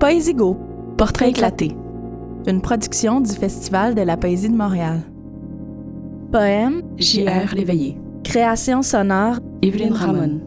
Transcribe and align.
Poésie-Go, 0.00 0.56
portrait 0.96 1.28
éclaté. 1.28 1.76
Une 2.46 2.62
production 2.62 3.20
du 3.20 3.32
Festival 3.32 3.94
de 3.94 4.00
la 4.00 4.16
poésie 4.16 4.48
de 4.48 4.56
Montréal. 4.56 5.02
Poème 6.32 6.80
J.R. 6.96 7.54
Léveillé. 7.54 7.98
Création 8.24 8.80
sonore 8.80 9.40
Evelyne 9.60 9.92
Ramon. 9.92 10.40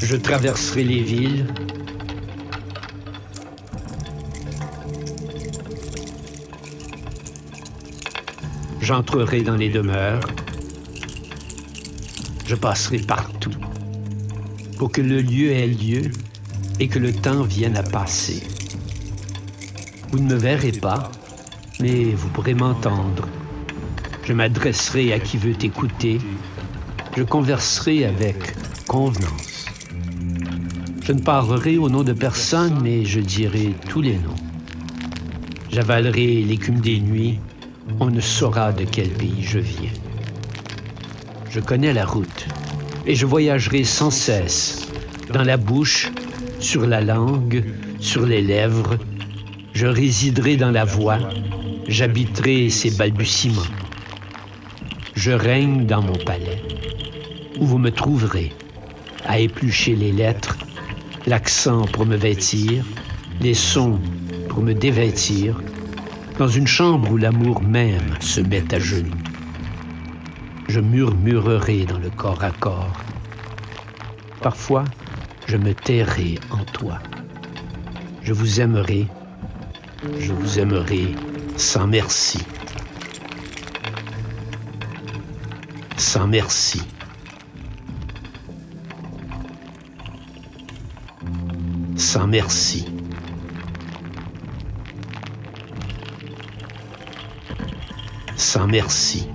Je 0.00 0.16
traverserai 0.16 0.82
les 0.82 1.02
villes. 1.02 1.46
J'entrerai 8.82 9.42
dans 9.42 9.54
les 9.54 9.68
demeures. 9.68 10.26
Je 12.44 12.56
passerai 12.56 12.98
partout 12.98 13.54
pour 14.76 14.90
que 14.90 15.00
le 15.00 15.20
lieu 15.20 15.52
ait 15.52 15.68
lieu 15.68 16.10
et 16.80 16.88
que 16.88 16.98
le 16.98 17.12
temps 17.12 17.44
vienne 17.44 17.76
à 17.76 17.84
passer. 17.84 18.42
Vous 20.10 20.18
ne 20.18 20.34
me 20.34 20.34
verrez 20.34 20.72
pas, 20.72 21.12
mais 21.78 22.06
vous 22.06 22.28
pourrez 22.30 22.54
m'entendre. 22.54 23.28
Je 24.24 24.32
m'adresserai 24.32 25.12
à 25.12 25.20
qui 25.20 25.36
veut 25.36 25.54
écouter. 25.64 26.18
Je 27.16 27.22
converserai 27.22 28.04
avec 28.04 28.56
convenance. 28.88 29.66
Je 31.04 31.12
ne 31.12 31.20
parlerai 31.20 31.78
au 31.78 31.88
nom 31.88 32.02
de 32.02 32.12
personne, 32.12 32.80
mais 32.82 33.04
je 33.04 33.20
dirai 33.20 33.76
tous 33.88 34.02
les 34.02 34.18
noms. 34.18 34.34
J'avalerai 35.70 36.42
l'écume 36.42 36.80
des 36.80 36.98
nuits, 36.98 37.38
on 38.00 38.06
ne 38.06 38.20
saura 38.20 38.72
de 38.72 38.84
quel 38.84 39.08
pays 39.08 39.42
je 39.42 39.58
viens. 39.58 39.90
Je 41.50 41.60
connais 41.60 41.92
la 41.92 42.06
route 42.06 42.46
et 43.06 43.14
je 43.14 43.26
voyagerai 43.26 43.84
sans 43.84 44.10
cesse, 44.10 44.88
dans 45.32 45.42
la 45.42 45.56
bouche, 45.56 46.10
sur 46.58 46.86
la 46.86 47.00
langue, 47.00 47.64
sur 47.98 48.26
les 48.26 48.42
lèvres. 48.42 48.96
Je 49.72 49.86
résiderai 49.86 50.56
dans 50.56 50.70
la 50.70 50.84
voix, 50.84 51.18
j'habiterai 51.88 52.70
ses 52.70 52.92
balbutiements. 52.92 53.62
Je 55.14 55.32
règne 55.32 55.86
dans 55.86 56.02
mon 56.02 56.16
palais, 56.16 56.62
où 57.58 57.66
vous 57.66 57.78
me 57.78 57.90
trouverez, 57.90 58.52
à 59.26 59.38
éplucher 59.38 59.94
les 59.94 60.12
lettres, 60.12 60.56
l'accent 61.26 61.82
pour 61.86 62.06
me 62.06 62.16
vêtir, 62.16 62.84
les 63.40 63.54
sons 63.54 63.98
pour 64.48 64.62
me 64.62 64.74
dévêtir, 64.74 65.60
dans 66.38 66.48
une 66.48 66.66
chambre 66.66 67.10
où 67.10 67.16
l'amour 67.16 67.62
même 67.62 68.16
se 68.20 68.40
met 68.40 68.74
à 68.74 68.78
genoux. 68.78 69.10
Je 70.68 70.80
murmurerai 70.80 71.84
dans 71.84 71.98
le 71.98 72.10
corps 72.10 72.42
à 72.42 72.50
corps. 72.50 72.92
Parfois, 74.40 74.84
je 75.46 75.56
me 75.56 75.74
tairai 75.74 76.38
en 76.50 76.64
toi. 76.64 76.98
Je 78.22 78.32
vous 78.32 78.60
aimerai, 78.60 79.06
je 80.18 80.32
vous 80.32 80.58
aimerai 80.58 81.14
sans 81.56 81.86
merci. 81.86 82.40
Sans 85.96 86.26
merci. 86.26 86.82
Sans 91.96 92.26
merci. 92.26 92.86
Sans 98.42 98.66
merci. 98.66 99.28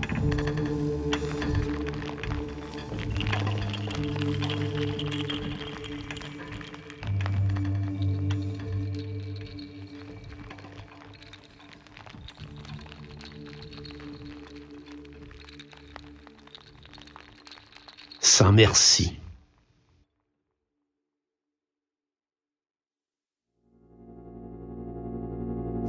Sans 18.20 18.52
merci. 18.52 19.18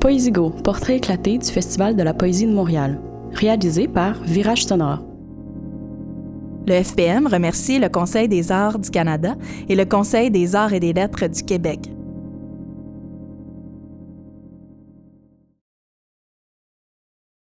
Poésie-Go, 0.00 0.50
portrait 0.50 0.96
éclaté 0.96 1.36
du 1.38 1.46
Festival 1.46 1.96
de 1.96 2.02
la 2.04 2.14
poésie 2.14 2.46
de 2.46 2.52
Montréal. 2.52 3.07
Réalisé 3.38 3.86
par 3.86 4.14
Virage 4.24 4.64
Sonore. 4.64 5.04
Le 6.66 6.82
FPM 6.82 7.28
remercie 7.28 7.78
le 7.78 7.88
Conseil 7.88 8.26
des 8.26 8.50
arts 8.50 8.80
du 8.80 8.90
Canada 8.90 9.36
et 9.68 9.76
le 9.76 9.84
Conseil 9.84 10.32
des 10.32 10.56
arts 10.56 10.72
et 10.72 10.80
des 10.80 10.92
lettres 10.92 11.28
du 11.28 11.44
Québec 11.44 11.88